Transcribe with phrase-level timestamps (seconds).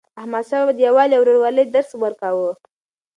[0.21, 2.51] احمدشاه بابا د یووالي او ورورولۍ درس ورکاوه.